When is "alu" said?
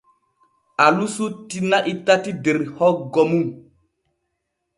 0.85-1.05